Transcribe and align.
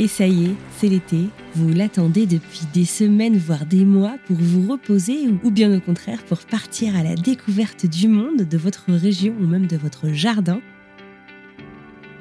Et 0.00 0.08
ça 0.08 0.26
y 0.26 0.46
est, 0.46 0.54
c'est 0.78 0.88
l'été. 0.88 1.26
Vous 1.54 1.68
l'attendez 1.68 2.24
depuis 2.24 2.62
des 2.72 2.86
semaines, 2.86 3.36
voire 3.36 3.66
des 3.66 3.84
mois, 3.84 4.16
pour 4.26 4.38
vous 4.38 4.66
reposer 4.66 5.28
ou 5.44 5.50
bien 5.50 5.76
au 5.76 5.78
contraire 5.78 6.24
pour 6.24 6.38
partir 6.38 6.96
à 6.96 7.02
la 7.02 7.14
découverte 7.14 7.84
du 7.84 8.08
monde, 8.08 8.48
de 8.48 8.56
votre 8.56 8.90
région 8.92 9.34
ou 9.38 9.46
même 9.46 9.66
de 9.66 9.76
votre 9.76 10.08
jardin. 10.08 10.62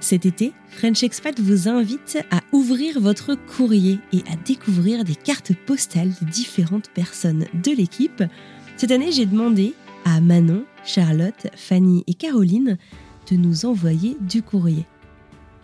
Cet 0.01 0.25
été, 0.25 0.51
French 0.67 1.03
Expat 1.03 1.39
vous 1.39 1.69
invite 1.69 2.19
à 2.31 2.41
ouvrir 2.51 2.99
votre 2.99 3.35
courrier 3.35 3.99
et 4.11 4.23
à 4.29 4.35
découvrir 4.35 5.05
des 5.05 5.15
cartes 5.15 5.53
postales 5.65 6.11
de 6.21 6.29
différentes 6.29 6.89
personnes 6.89 7.45
de 7.53 7.71
l'équipe. 7.71 8.23
Cette 8.75 8.91
année, 8.91 9.13
j'ai 9.13 9.25
demandé 9.25 9.73
à 10.03 10.19
Manon, 10.19 10.65
Charlotte, 10.83 11.47
Fanny 11.55 12.03
et 12.07 12.13
Caroline 12.13 12.77
de 13.31 13.37
nous 13.37 13.65
envoyer 13.65 14.17
du 14.19 14.41
courrier. 14.41 14.85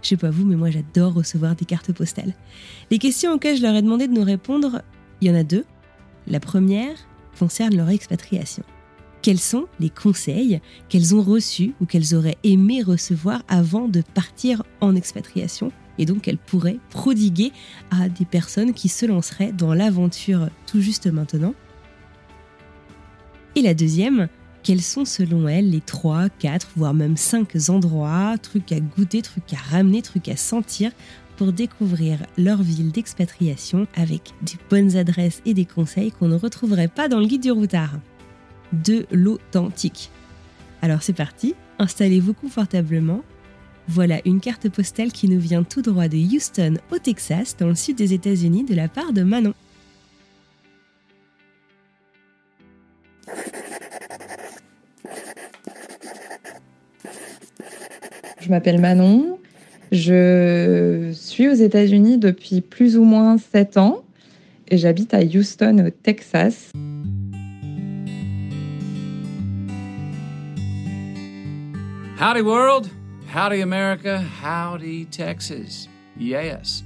Je 0.05 0.09
sais 0.09 0.17
pas 0.17 0.29
vous, 0.29 0.45
mais 0.45 0.55
moi 0.55 0.69
j'adore 0.69 1.15
recevoir 1.15 1.55
des 1.55 1.65
cartes 1.65 1.91
postales. 1.91 2.35
Les 2.91 2.99
questions 2.99 3.33
auxquelles 3.33 3.57
je 3.57 3.63
leur 3.63 3.73
ai 3.73 3.81
demandé 3.81 4.07
de 4.07 4.13
nous 4.13 4.23
répondre, 4.23 4.83
il 5.19 5.27
y 5.27 5.31
en 5.31 5.35
a 5.35 5.41
deux. 5.43 5.65
La 6.27 6.39
première 6.39 6.95
concerne 7.39 7.75
leur 7.75 7.89
expatriation. 7.89 8.61
Quels 9.23 9.39
sont 9.39 9.65
les 9.79 9.89
conseils 9.89 10.61
qu'elles 10.89 11.15
ont 11.15 11.23
reçus 11.23 11.73
ou 11.81 11.87
qu'elles 11.87 12.13
auraient 12.13 12.37
aimé 12.43 12.83
recevoir 12.83 13.41
avant 13.47 13.87
de 13.87 14.03
partir 14.13 14.61
en 14.79 14.95
expatriation 14.95 15.71
et 15.97 16.05
donc 16.05 16.21
qu'elles 16.21 16.37
pourraient 16.37 16.77
prodiguer 16.91 17.51
à 17.89 18.07
des 18.07 18.25
personnes 18.25 18.73
qui 18.75 18.89
se 18.89 19.07
lanceraient 19.07 19.53
dans 19.53 19.73
l'aventure 19.73 20.49
tout 20.67 20.81
juste 20.81 21.07
maintenant? 21.07 21.55
Et 23.55 23.63
la 23.63 23.73
deuxième, 23.73 24.27
quels 24.65 24.81
sont 24.81 25.05
selon 25.05 25.47
elle 25.47 25.69
les 25.69 25.79
3, 25.79 26.27
4, 26.39 26.71
voire 26.75 26.95
même 26.95 27.17
5 27.17 27.69
endroits, 27.69 28.35
trucs 28.41 28.71
à 28.71 28.79
goûter, 28.79 29.21
trucs 29.21 29.53
à 29.53 29.57
ramener, 29.57 30.01
trucs 30.01 30.27
à 30.27 30.35
sentir 30.35 30.91
pour 31.37 31.53
découvrir 31.53 32.17
leur 32.35 32.63
ville 32.63 32.91
d'expatriation 32.91 33.85
avec 33.95 34.33
des 34.41 34.57
bonnes 34.71 34.97
adresses 34.97 35.43
et 35.45 35.53
des 35.53 35.65
conseils 35.65 36.11
qu'on 36.11 36.29
ne 36.29 36.35
retrouverait 36.35 36.87
pas 36.87 37.07
dans 37.07 37.19
le 37.19 37.27
guide 37.27 37.43
du 37.43 37.51
routard. 37.51 37.91
De 38.73 39.05
l'authentique. 39.11 40.09
Alors 40.81 41.03
c'est 41.03 41.13
parti, 41.13 41.53
installez-vous 41.77 42.33
confortablement. 42.33 43.21
Voilà 43.87 44.19
une 44.25 44.39
carte 44.39 44.67
postale 44.69 45.11
qui 45.11 45.29
nous 45.29 45.39
vient 45.39 45.61
tout 45.61 45.83
droit 45.83 46.07
de 46.07 46.17
Houston 46.17 46.79
au 46.91 46.97
Texas, 46.97 47.55
dans 47.55 47.67
le 47.67 47.75
sud 47.75 47.97
des 47.97 48.13
États-Unis, 48.13 48.63
de 48.63 48.73
la 48.73 48.87
part 48.87 49.13
de 49.13 49.21
Manon. 49.21 49.53
Je 58.45 58.51
m'appelle 58.51 58.79
Manon. 58.79 59.39
Je 59.91 61.09
suis 61.13 61.47
aux 61.47 61.55
États-Unis 61.55 62.19
depuis 62.19 62.61
plus 62.61 62.95
ou 62.95 63.03
moins 63.03 63.39
7 63.39 63.77
ans 63.77 64.03
et 64.67 64.77
j'habite 64.77 65.15
à 65.15 65.21
Houston, 65.21 65.87
au 65.87 65.89
Texas. 65.89 66.71
Howdy 72.19 72.41
world, 72.41 72.87
howdy 73.33 73.63
America, 73.63 74.21
howdy 74.43 75.07
Texas. 75.07 75.89
Yes. 76.19 76.83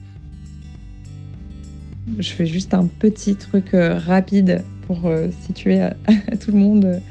Je 2.20 2.32
fais 2.32 2.46
juste 2.46 2.74
un 2.74 2.88
petit 2.88 3.36
truc 3.36 3.74
euh, 3.74 4.00
rapide 4.00 4.64
pour 4.88 5.08
euh, 5.08 5.28
situer 5.46 5.82
à, 5.82 5.94
tout 6.40 6.52
le 6.52 6.58
monde 6.58 7.02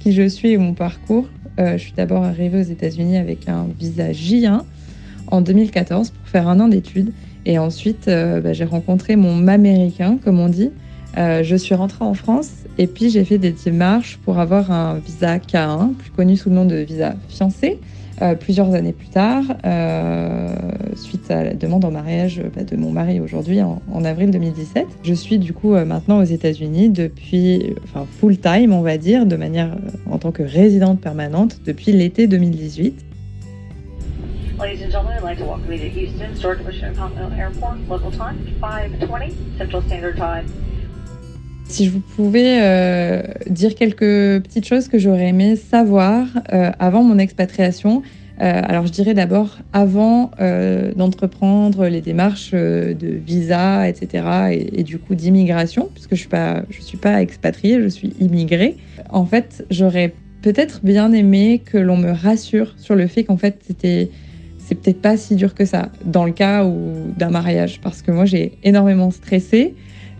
qui 0.00 0.12
je 0.12 0.28
suis 0.28 0.50
et 0.50 0.58
mon 0.58 0.74
parcours. 0.74 1.26
Euh, 1.58 1.78
je 1.78 1.84
suis 1.84 1.92
d'abord 1.92 2.22
arrivée 2.24 2.60
aux 2.60 2.64
États-Unis 2.64 3.16
avec 3.16 3.48
un 3.48 3.66
visa 3.78 4.10
J1 4.10 4.62
en 5.28 5.40
2014 5.40 6.10
pour 6.10 6.28
faire 6.28 6.48
un 6.48 6.60
an 6.60 6.68
d'études. 6.68 7.12
Et 7.46 7.58
ensuite, 7.58 8.08
euh, 8.08 8.40
bah, 8.40 8.52
j'ai 8.52 8.64
rencontré 8.64 9.16
mon 9.16 9.48
américain, 9.48 10.18
comme 10.22 10.40
on 10.40 10.48
dit. 10.48 10.70
Euh, 11.16 11.42
je 11.42 11.56
suis 11.56 11.74
rentrée 11.74 12.04
en 12.04 12.12
France 12.12 12.50
et 12.76 12.86
puis 12.86 13.08
j'ai 13.08 13.24
fait 13.24 13.38
des 13.38 13.52
démarches 13.52 14.18
pour 14.24 14.38
avoir 14.38 14.70
un 14.70 14.98
visa 14.98 15.38
K1, 15.38 15.94
plus 15.94 16.10
connu 16.10 16.36
sous 16.36 16.50
le 16.50 16.56
nom 16.56 16.66
de 16.66 16.76
visa 16.76 17.14
fiancé. 17.28 17.78
Plusieurs 18.40 18.72
années 18.72 18.94
plus 18.94 19.08
tard, 19.08 19.44
à 21.30 21.44
la 21.44 21.54
demande 21.54 21.84
en 21.84 21.90
mariage 21.90 22.42
bah, 22.54 22.64
de 22.64 22.76
mon 22.76 22.90
mari 22.90 23.20
aujourd'hui 23.20 23.62
en, 23.62 23.82
en, 23.92 24.04
avril 24.04 24.30
2017. 24.30 24.86
Je 25.02 25.14
suis 25.14 25.38
du 25.38 25.52
coup 25.52 25.74
euh, 25.74 25.84
maintenant 25.84 26.20
aux 26.20 26.24
États-Unis 26.24 26.90
depuis, 26.90 27.74
enfin 27.84 28.06
full 28.18 28.38
time 28.38 28.72
on 28.72 28.82
va 28.82 28.98
dire, 28.98 29.26
de 29.26 29.36
manière 29.36 29.72
euh, 29.72 30.12
en 30.12 30.18
tant 30.18 30.32
que 30.32 30.42
résidente 30.42 31.00
permanente 31.00 31.60
depuis 31.64 31.92
l'été 31.92 32.26
2018. 32.26 33.04
Ladies 34.58 34.84
and 34.84 34.90
gentlemen, 34.90 35.18
I'd 35.18 35.22
like 35.22 35.38
to 35.38 35.44
welcome 35.44 35.70
you 35.70 35.78
to 35.78 35.88
Houston, 35.88 36.34
George 36.40 36.64
Bush 36.64 36.82
Intercontinental 36.82 37.38
Airport, 37.38 37.76
local 37.90 38.10
time 38.10 38.36
5:20 38.62 39.32
Central 39.58 39.82
Standard 39.82 40.14
Time. 40.14 40.46
Si 41.68 41.84
je 41.84 41.90
vous 41.90 42.00
pouvais 42.00 42.60
euh, 42.62 43.22
dire 43.50 43.74
quelques 43.74 44.42
petites 44.44 44.66
choses 44.66 44.88
que 44.88 44.98
j'aurais 44.98 45.28
aimé 45.28 45.56
savoir 45.56 46.26
euh, 46.52 46.70
avant 46.78 47.02
mon 47.02 47.18
expatriation, 47.18 48.02
euh, 48.02 48.25
alors 48.38 48.86
je 48.86 48.92
dirais 48.92 49.14
d'abord 49.14 49.58
avant 49.72 50.30
euh, 50.40 50.92
d'entreprendre 50.94 51.86
les 51.86 52.00
démarches 52.00 52.50
euh, 52.52 52.94
de 52.94 53.08
visa, 53.08 53.88
etc. 53.88 54.68
et, 54.72 54.82
du 54.82 54.98
coup 54.98 55.14
d'immigration, 55.14 55.88
puisque 55.92 56.14
je 56.14 56.26
je 56.70 56.82
suis 56.82 56.98
pas 56.98 57.22
expatriée, 57.22 57.80
je 57.80 57.88
suis 57.88 58.12
immigrée. 58.20 58.76
En 59.10 59.24
fait, 59.24 59.64
j'aurais 59.70 60.12
peut-être 60.42 60.80
bien 60.84 61.12
aimé 61.12 61.62
que 61.64 61.78
l'on 61.78 61.96
me 61.96 62.10
rassure 62.10 62.74
sur 62.76 62.94
le 62.94 63.06
fait 63.06 63.24
qu'en 63.24 63.36
fait 63.36 63.58
c'était 63.66 64.10
c'est 64.58 64.74
peut-être 64.74 65.00
pas 65.00 65.16
si 65.16 65.36
dur 65.36 65.54
que 65.54 65.64
ça 65.64 65.90
dans 66.04 66.24
le 66.24 66.32
cas 66.32 66.64
d'un 67.16 67.30
mariage, 67.30 67.80
parce 67.80 68.02
que 68.02 68.10
moi 68.10 68.24
j'ai 68.24 68.58
énormément 68.64 69.10
stressé 69.10 69.74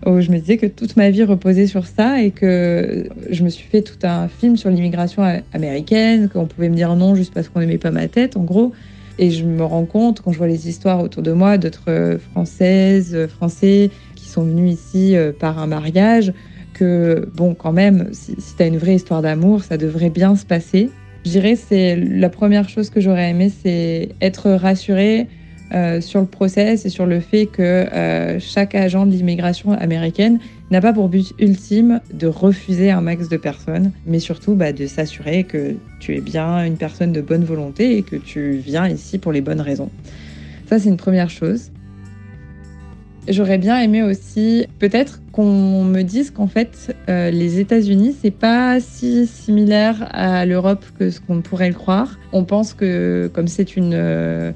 je 0.05 0.31
me 0.31 0.37
disais 0.37 0.57
que 0.57 0.65
toute 0.65 0.95
ma 0.95 1.09
vie 1.09 1.23
reposait 1.23 1.67
sur 1.67 1.85
ça 1.85 2.21
et 2.21 2.31
que 2.31 3.09
je 3.29 3.43
me 3.43 3.49
suis 3.49 3.67
fait 3.67 3.81
tout 3.81 3.97
un 4.03 4.27
film 4.27 4.57
sur 4.57 4.69
l'immigration 4.69 5.23
américaine, 5.53 6.29
qu'on 6.29 6.45
pouvait 6.45 6.69
me 6.69 6.75
dire 6.75 6.95
non 6.95 7.15
juste 7.15 7.33
parce 7.33 7.49
qu'on 7.49 7.59
n'aimait 7.59 7.77
pas 7.77 7.91
ma 7.91 8.07
tête, 8.07 8.37
en 8.37 8.43
gros. 8.43 8.73
Et 9.19 9.31
je 9.31 9.43
me 9.45 9.63
rends 9.63 9.85
compte, 9.85 10.21
quand 10.21 10.31
je 10.31 10.37
vois 10.37 10.47
les 10.47 10.69
histoires 10.69 11.01
autour 11.01 11.23
de 11.23 11.31
moi 11.31 11.57
d'autres 11.57 12.19
Françaises, 12.31 13.27
Français 13.27 13.89
qui 14.15 14.27
sont 14.27 14.43
venus 14.43 14.73
ici 14.73 15.15
euh, 15.15 15.31
par 15.37 15.57
un 15.57 15.67
mariage, 15.67 16.33
que, 16.73 17.27
bon, 17.33 17.55
quand 17.55 17.71
même, 17.71 18.09
si, 18.11 18.35
si 18.37 18.55
tu 18.55 18.63
as 18.63 18.67
une 18.67 18.77
vraie 18.77 18.95
histoire 18.95 19.23
d'amour, 19.23 19.63
ça 19.63 19.77
devrait 19.77 20.11
bien 20.11 20.35
se 20.35 20.45
passer. 20.45 20.91
Je 21.25 21.31
dirais 21.31 21.55
c'est 21.55 21.95
la 21.95 22.29
première 22.29 22.69
chose 22.69 22.89
que 22.89 23.01
j'aurais 23.01 23.31
aimé, 23.31 23.51
c'est 23.63 24.09
être 24.21 24.51
rassurée 24.51 25.27
euh, 25.73 25.99
sur 25.99 26.21
le 26.21 26.25
process 26.25 26.85
et 26.85 26.89
sur 26.89 27.05
le 27.05 27.19
fait 27.19 27.45
que 27.45 27.61
euh, 27.61 28.39
chaque 28.39 28.73
agent 28.73 29.05
de 29.05 29.11
l'immigration 29.11 29.73
américaine 29.73 30.39
n'a 30.71 30.79
pas 30.79 30.93
pour 30.93 31.09
but 31.09 31.33
ultime 31.39 31.99
de 32.13 32.27
refuser 32.27 32.89
un 32.89 33.01
max 33.01 33.27
de 33.27 33.37
personnes, 33.37 33.91
mais 34.05 34.19
surtout 34.19 34.55
bah, 34.55 34.71
de 34.71 34.85
s'assurer 34.87 35.43
que 35.43 35.75
tu 35.99 36.15
es 36.15 36.21
bien 36.21 36.63
une 36.65 36.77
personne 36.77 37.11
de 37.11 37.21
bonne 37.21 37.43
volonté 37.43 37.97
et 37.97 38.03
que 38.03 38.15
tu 38.15 38.53
viens 38.53 38.87
ici 38.87 39.17
pour 39.17 39.31
les 39.31 39.41
bonnes 39.41 39.61
raisons. 39.61 39.89
Ça, 40.69 40.79
c'est 40.79 40.89
une 40.89 40.97
première 40.97 41.29
chose. 41.29 41.71
J'aurais 43.27 43.57
bien 43.57 43.77
aimé 43.81 44.03
aussi 44.03 44.67
peut-être 44.79 45.21
qu'on 45.33 45.83
me 45.83 46.01
dise 46.01 46.31
qu'en 46.31 46.47
fait 46.47 46.95
euh, 47.09 47.29
les 47.29 47.59
États-Unis 47.59 48.15
c'est 48.21 48.31
pas 48.31 48.79
si 48.79 49.27
similaire 49.27 50.07
à 50.11 50.45
l'Europe 50.45 50.85
que 50.97 51.09
ce 51.09 51.19
qu'on 51.19 51.41
pourrait 51.41 51.67
le 51.67 51.75
croire. 51.75 52.17
On 52.31 52.45
pense 52.45 52.73
que 52.73 53.29
comme 53.33 53.49
c'est 53.49 53.75
une 53.75 54.53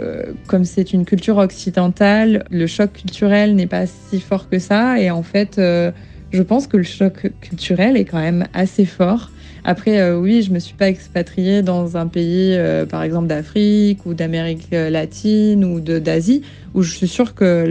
euh, 0.00 0.04
euh, 0.04 0.32
comme 0.46 0.64
c'est 0.64 0.92
une 0.92 1.04
culture 1.04 1.38
occidentale, 1.38 2.44
le 2.50 2.66
choc 2.66 2.92
culturel 2.92 3.54
n'est 3.54 3.66
pas 3.66 3.86
si 3.86 4.20
fort 4.20 4.48
que 4.48 4.58
ça 4.58 5.00
et 5.00 5.10
en 5.10 5.22
fait 5.22 5.60
je 5.60 6.42
pense 6.42 6.66
que 6.66 6.76
le 6.76 6.82
choc 6.82 7.30
culturel 7.40 7.96
est 7.96 8.04
quand 8.04 8.20
même 8.20 8.46
assez 8.54 8.84
fort. 8.84 9.30
Après, 9.66 10.12
oui, 10.12 10.42
je 10.42 10.52
me 10.52 10.58
suis 10.58 10.74
pas 10.74 10.88
expatriée 10.88 11.62
dans 11.62 11.96
un 11.96 12.06
pays, 12.06 12.58
par 12.90 13.02
exemple, 13.02 13.28
d'Afrique 13.28 14.04
ou 14.04 14.14
d'Amérique 14.14 14.68
latine 14.70 15.64
ou 15.64 15.80
d'Asie, 15.80 16.42
où 16.74 16.82
je 16.82 16.94
suis 16.94 17.08
sûre 17.08 17.34
que 17.34 17.64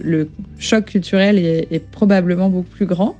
le, 0.00 0.28
choc 0.58 0.84
culturel 0.84 1.38
est, 1.38 1.90
probablement 1.90 2.50
beaucoup 2.50 2.68
plus 2.68 2.86
grand. 2.86 3.16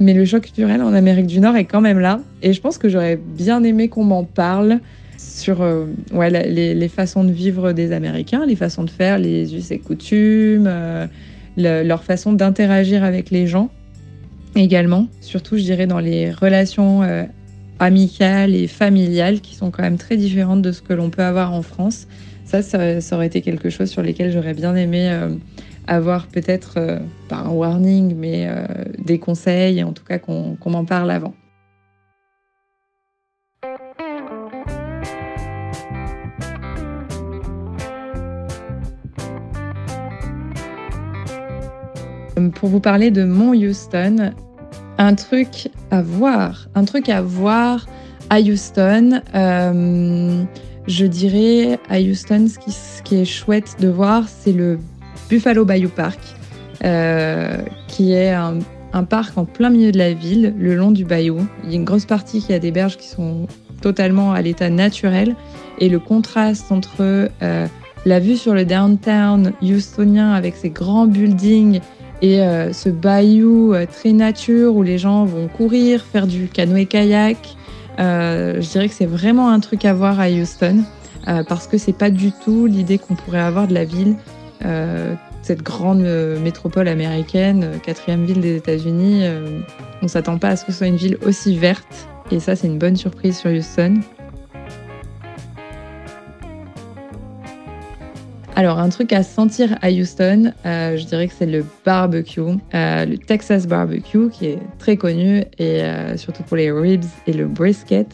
Mais 0.00 0.12
le 0.12 0.24
choc 0.24 0.42
culturel 0.42 0.82
en 0.82 0.92
Amérique 0.92 1.26
du 1.26 1.40
Nord 1.40 1.56
est 1.56 1.64
quand 1.64 1.80
même 1.80 1.98
là. 1.98 2.20
Et 2.42 2.52
je 2.52 2.60
pense 2.60 2.78
que 2.78 2.88
j'aurais 2.88 3.16
bien 3.16 3.64
aimé 3.64 3.88
qu'on 3.88 4.04
m'en 4.04 4.24
parle 4.24 4.80
sur 5.22 5.62
euh, 5.62 5.86
ouais, 6.12 6.30
les, 6.30 6.88
façons 6.88 7.24
de 7.24 7.32
vivre 7.32 7.72
des 7.72 7.92
Américains, 7.92 8.44
les 8.46 8.56
façons 8.56 8.84
de 8.84 8.90
faire, 8.90 9.18
les 9.18 9.54
us 9.54 9.70
et 9.70 9.78
coutumes, 9.78 10.66
euh, 10.66 11.06
leur 11.56 12.04
façon 12.04 12.32
d'interagir 12.32 13.04
avec 13.04 13.30
les 13.30 13.46
gens 13.46 13.70
également. 14.54 15.08
Surtout, 15.20 15.56
je 15.56 15.62
dirais, 15.62 15.86
dans 15.86 15.98
les 15.98 16.30
relations 16.30 17.02
euh, 17.02 17.24
amicales 17.78 18.54
et 18.54 18.66
familiales 18.66 19.40
qui 19.40 19.54
sont 19.54 19.70
quand 19.70 19.82
même 19.82 19.98
très 19.98 20.16
différentes 20.16 20.62
de 20.62 20.72
ce 20.72 20.82
que 20.82 20.92
l'on 20.92 21.10
peut 21.10 21.22
avoir 21.22 21.52
en 21.52 21.62
France. 21.62 22.06
Ça, 22.44 22.60
ça, 22.62 23.16
aurait 23.16 23.28
été 23.28 23.40
quelque 23.40 23.70
chose 23.70 23.88
sur 23.88 24.02
lequel 24.02 24.30
j'aurais 24.30 24.52
bien 24.52 24.74
aimé 24.76 25.10
avoir 25.86 26.26
peut-être, 26.26 27.00
pas 27.28 27.36
un 27.36 27.48
warning, 27.48 28.14
mais 28.14 28.46
des 28.98 29.18
conseils, 29.18 29.82
en 29.82 29.92
tout 29.92 30.04
cas 30.04 30.18
qu'on 30.18 30.58
m'en 30.66 30.84
parle 30.84 31.10
avant. 31.10 31.32
Pour 42.50 42.68
vous 42.68 42.80
parler 42.80 43.10
de 43.10 43.24
Mont 43.24 43.52
Houston, 43.52 44.32
un 44.98 45.14
truc 45.14 45.68
à 45.90 46.02
voir, 46.02 46.68
un 46.74 46.84
truc 46.84 47.08
à 47.08 47.22
voir 47.22 47.86
à 48.30 48.40
Houston. 48.40 49.22
Je 50.88 51.06
dirais 51.06 51.78
à 51.88 52.00
Houston, 52.00 52.48
ce 52.48 53.02
qui, 53.02 53.14
est 53.16 53.24
chouette 53.24 53.76
de 53.78 53.88
voir, 53.88 54.24
c'est 54.28 54.52
le 54.52 54.80
Buffalo 55.28 55.64
Bayou 55.64 55.88
Park, 55.88 56.18
euh, 56.84 57.58
qui 57.86 58.12
est 58.12 58.32
un, 58.32 58.58
parc 59.04 59.38
en 59.38 59.44
plein 59.44 59.70
milieu 59.70 59.92
de 59.92 59.98
la 59.98 60.12
ville, 60.12 60.54
le 60.58 60.74
long 60.74 60.90
du 60.90 61.04
bayou. 61.04 61.46
Il 61.62 61.70
y 61.70 61.72
a 61.74 61.76
une 61.76 61.84
grosse 61.84 62.04
partie 62.04 62.40
qui 62.40 62.52
a 62.52 62.58
des 62.58 62.72
berges 62.72 62.96
qui 62.96 63.06
sont 63.06 63.46
totalement 63.80 64.32
à 64.32 64.42
l'état 64.42 64.70
naturel. 64.70 65.36
Et 65.78 65.88
le 65.88 66.00
contraste 66.00 66.72
entre 66.72 67.28
euh, 67.42 67.66
la 68.04 68.18
vue 68.18 68.36
sur 68.36 68.52
le 68.52 68.64
downtown 68.64 69.52
houstonien 69.62 70.32
avec 70.32 70.56
ses 70.56 70.70
grands 70.70 71.06
buildings 71.06 71.80
et 72.22 72.40
euh, 72.40 72.72
ce 72.72 72.88
bayou 72.88 73.74
très 73.90 74.12
nature 74.12 74.74
où 74.74 74.82
les 74.82 74.96
gens 74.96 75.24
vont 75.26 75.48
courir, 75.48 76.02
faire 76.02 76.26
du 76.26 76.46
canoë-kayak, 76.46 77.56
euh, 77.98 78.60
je 78.60 78.68
dirais 78.70 78.88
que 78.88 78.94
c'est 78.94 79.06
vraiment 79.06 79.50
un 79.50 79.60
truc 79.60 79.84
à 79.84 79.92
voir 79.92 80.18
à 80.20 80.28
Houston 80.28 80.82
euh, 81.28 81.42
parce 81.46 81.66
que 81.66 81.78
c'est 81.78 81.92
pas 81.92 82.10
du 82.10 82.32
tout 82.32 82.66
l'idée 82.66 82.98
qu'on 82.98 83.14
pourrait 83.14 83.40
avoir 83.40 83.68
de 83.68 83.74
la 83.74 83.84
ville. 83.84 84.16
Euh, 84.64 85.14
cette 85.42 85.62
grande 85.62 86.06
métropole 86.40 86.86
américaine, 86.86 87.80
quatrième 87.82 88.24
ville 88.24 88.40
des 88.40 88.54
États-Unis, 88.54 89.24
on 90.00 90.06
s'attend 90.06 90.38
pas 90.38 90.50
à 90.50 90.56
ce 90.56 90.64
que 90.64 90.70
ce 90.70 90.78
soit 90.78 90.86
une 90.86 90.94
ville 90.94 91.18
aussi 91.26 91.56
verte. 91.56 92.06
Et 92.30 92.38
ça, 92.38 92.54
c'est 92.54 92.68
une 92.68 92.78
bonne 92.78 92.94
surprise 92.94 93.38
sur 93.38 93.50
Houston. 93.50 93.96
Alors, 98.54 98.78
un 98.78 98.90
truc 98.90 99.14
à 99.14 99.22
sentir 99.22 99.78
à 99.80 99.90
Houston, 99.90 100.52
euh, 100.66 100.98
je 100.98 101.06
dirais 101.06 101.26
que 101.26 101.32
c'est 101.32 101.46
le 101.46 101.64
barbecue, 101.86 102.40
euh, 102.74 103.06
le 103.06 103.16
Texas 103.16 103.66
barbecue, 103.66 104.28
qui 104.30 104.46
est 104.46 104.58
très 104.78 104.98
connu, 104.98 105.44
et 105.58 105.82
euh, 105.82 106.18
surtout 106.18 106.42
pour 106.42 106.58
les 106.58 106.70
ribs 106.70 107.04
et 107.26 107.32
le 107.32 107.46
brisket. 107.46 108.08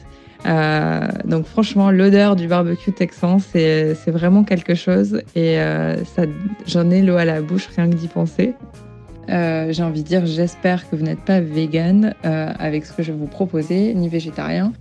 donc, 1.24 1.46
franchement, 1.46 1.90
l'odeur 1.90 2.36
du 2.36 2.46
barbecue 2.46 2.92
texan, 2.92 3.40
c'est 3.40 3.96
vraiment 4.06 4.44
quelque 4.44 4.76
chose, 4.76 5.22
et 5.34 5.58
j'en 6.66 6.90
ai 6.90 7.02
l'eau 7.02 7.16
à 7.16 7.24
la 7.24 7.42
bouche 7.42 7.68
rien 7.74 7.90
que 7.90 7.96
d'y 7.96 8.06
penser. 8.06 8.54
J'ai 9.26 9.82
envie 9.82 10.04
de 10.04 10.08
dire, 10.08 10.24
j'espère 10.24 10.88
que 10.88 10.94
vous 10.94 11.02
n'êtes 11.02 11.24
pas 11.24 11.40
vegan 11.40 12.14
avec 12.22 12.86
ce 12.86 12.92
que 12.92 13.02
je 13.02 13.10
vais 13.10 13.18
vous 13.18 13.26
proposer, 13.26 13.92
ni 13.94 14.08
végétarien. 14.08 14.72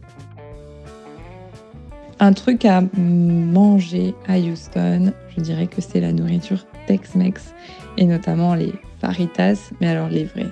Un 2.19 2.33
truc 2.33 2.65
à 2.65 2.81
manger 2.97 4.15
à 4.27 4.39
Houston, 4.39 5.13
je 5.35 5.41
dirais 5.41 5.67
que 5.67 5.81
c'est 5.81 5.99
la 5.99 6.11
nourriture 6.11 6.65
Tex-Mex 6.87 7.53
et 7.97 8.05
notamment 8.05 8.55
les 8.55 8.73
faritas, 8.99 9.69
mais 9.79 9.87
alors 9.87 10.09
les 10.09 10.23
vrais. 10.23 10.47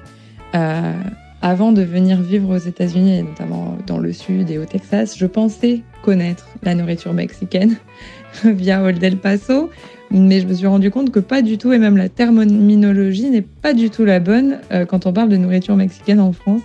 Euh, 0.54 0.94
avant 1.42 1.72
de 1.72 1.82
venir 1.82 2.22
vivre 2.22 2.56
aux 2.56 2.60
États-Unis, 2.60 3.18
et 3.18 3.24
notamment 3.24 3.78
dans 3.88 3.98
le 3.98 4.14
sud 4.14 4.52
et 4.52 4.60
au 4.60 4.66
Texas, 4.66 5.18
je 5.18 5.26
pensais 5.26 5.82
connaître 6.04 6.48
la 6.62 6.76
nourriture 6.76 7.14
mexicaine 7.14 7.78
via 8.44 8.84
Old 8.84 9.04
El 9.04 9.18
Paso, 9.18 9.72
mais 10.12 10.42
je 10.42 10.48
me 10.48 10.54
suis 10.54 10.68
rendu 10.68 10.92
compte 10.92 11.10
que 11.10 11.20
pas 11.20 11.42
du 11.42 11.58
tout, 11.58 11.74
et 11.74 11.80
même 11.80 11.98
la 11.98 12.10
terminologie 12.10 13.32
n'est 13.32 13.42
pas 13.42 13.74
du 13.74 13.90
tout 13.90 14.06
la 14.06 14.20
bonne 14.20 14.60
euh, 14.72 14.86
quand 14.86 15.08
on 15.08 15.14
parle 15.14 15.30
de 15.30 15.38
nourriture 15.38 15.76
mexicaine 15.76 16.20
en 16.20 16.32
France. 16.32 16.62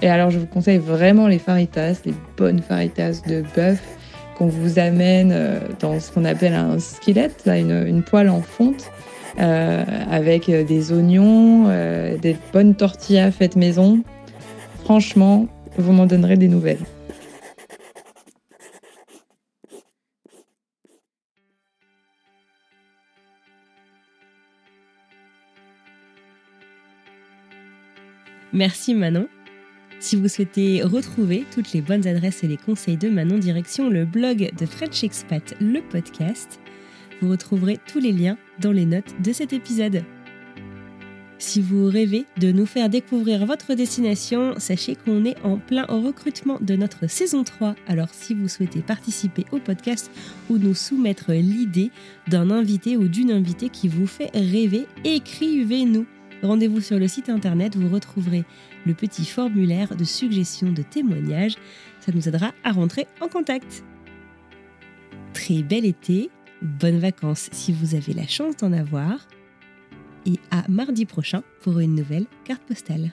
Et 0.00 0.08
alors, 0.08 0.30
je 0.30 0.38
vous 0.38 0.46
conseille 0.46 0.78
vraiment 0.78 1.28
les 1.28 1.38
faritas, 1.38 2.00
les 2.06 2.14
bonnes 2.36 2.60
faritas 2.60 3.20
de 3.26 3.44
bœuf 3.54 3.82
qu'on 4.36 4.46
vous 4.46 4.78
amène 4.78 5.32
euh, 5.32 5.60
dans 5.80 6.00
ce 6.00 6.12
qu'on 6.12 6.24
appelle 6.24 6.54
un 6.54 6.78
skillet, 6.78 7.30
une, 7.46 8.02
poêle 8.02 8.28
en 8.28 8.42
fonte, 8.42 8.90
euh, 9.38 9.84
avec 10.10 10.48
euh, 10.48 10.64
des 10.64 10.92
oignons, 10.92 11.68
des 12.20 12.36
bonnes 12.52 12.74
tortillas 12.74 13.30
faites 13.30 13.56
maison. 13.56 14.02
Franchement, 14.84 15.46
vous 15.78 15.92
m'en 15.92 16.06
donnerez 16.06 16.36
des 16.36 16.48
nouvelles. 16.48 16.78
Merci 28.52 28.94
Manon. 28.94 29.26
Si 30.04 30.16
vous 30.16 30.28
souhaitez 30.28 30.82
retrouver 30.82 31.46
toutes 31.50 31.72
les 31.72 31.80
bonnes 31.80 32.06
adresses 32.06 32.44
et 32.44 32.46
les 32.46 32.58
conseils 32.58 32.98
de 32.98 33.08
Manon, 33.08 33.38
direction 33.38 33.88
le 33.88 34.04
blog 34.04 34.50
de 34.54 34.66
French 34.66 35.02
Expat, 35.02 35.54
le 35.62 35.80
podcast. 35.80 36.60
Vous 37.22 37.30
retrouverez 37.30 37.78
tous 37.90 38.00
les 38.00 38.12
liens 38.12 38.36
dans 38.60 38.70
les 38.70 38.84
notes 38.84 39.14
de 39.22 39.32
cet 39.32 39.54
épisode. 39.54 40.04
Si 41.38 41.62
vous 41.62 41.86
rêvez 41.86 42.26
de 42.38 42.52
nous 42.52 42.66
faire 42.66 42.90
découvrir 42.90 43.46
votre 43.46 43.72
destination, 43.72 44.56
sachez 44.58 44.94
qu'on 44.94 45.24
est 45.24 45.40
en 45.42 45.56
plein 45.56 45.86
recrutement 45.86 46.58
de 46.60 46.76
notre 46.76 47.08
saison 47.08 47.42
3. 47.42 47.74
Alors 47.86 48.10
si 48.12 48.34
vous 48.34 48.48
souhaitez 48.48 48.82
participer 48.82 49.46
au 49.52 49.58
podcast 49.58 50.10
ou 50.50 50.58
nous 50.58 50.74
soumettre 50.74 51.32
l'idée 51.32 51.90
d'un 52.28 52.50
invité 52.50 52.98
ou 52.98 53.08
d'une 53.08 53.30
invitée 53.30 53.70
qui 53.70 53.88
vous 53.88 54.06
fait 54.06 54.30
rêver, 54.34 54.86
écrivez-nous. 55.02 56.04
Rendez-vous 56.44 56.82
sur 56.82 56.98
le 56.98 57.08
site 57.08 57.30
internet, 57.30 57.74
vous 57.74 57.88
retrouverez 57.88 58.44
le 58.84 58.92
petit 58.92 59.24
formulaire 59.24 59.96
de 59.96 60.04
suggestion 60.04 60.72
de 60.72 60.82
témoignage. 60.82 61.56
Ça 62.00 62.12
nous 62.12 62.28
aidera 62.28 62.52
à 62.64 62.72
rentrer 62.72 63.06
en 63.22 63.28
contact. 63.28 63.82
Très 65.32 65.62
bel 65.62 65.86
été, 65.86 66.30
bonnes 66.60 66.98
vacances 66.98 67.48
si 67.50 67.72
vous 67.72 67.94
avez 67.94 68.12
la 68.12 68.26
chance 68.26 68.58
d'en 68.58 68.74
avoir, 68.74 69.26
et 70.26 70.38
à 70.50 70.68
mardi 70.68 71.06
prochain 71.06 71.42
pour 71.62 71.78
une 71.78 71.94
nouvelle 71.94 72.26
carte 72.44 72.62
postale. 72.64 73.12